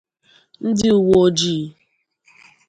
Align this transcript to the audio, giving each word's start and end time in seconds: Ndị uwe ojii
Ndị 0.67 0.89
uwe 1.01 1.15
ojii 1.25 1.65